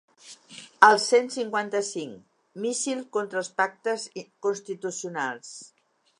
[0.87, 2.23] El cent cinquanta-cinc,
[2.65, 4.09] míssil contra els pactes
[4.49, 5.55] constitucionals.